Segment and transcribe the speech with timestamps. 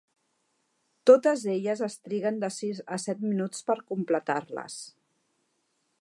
[1.09, 4.83] Totes elles es triguen de sis a set minuts per completar-les.